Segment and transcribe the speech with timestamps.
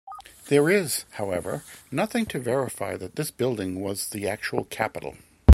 [0.47, 5.15] There is, however, nothing to verify that this building was the actual capitol.